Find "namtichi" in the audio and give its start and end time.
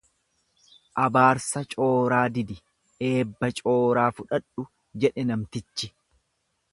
5.33-5.91